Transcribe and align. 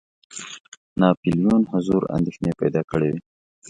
ناپولیون 0.99 1.61
حضور 1.71 2.01
اندېښنې 2.15 2.51
پیدا 2.61 2.81
کړي 2.91 3.09
وې. 3.11 3.19